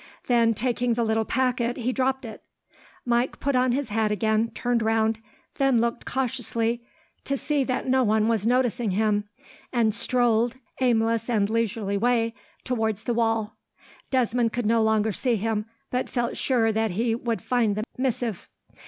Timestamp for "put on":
3.39-3.71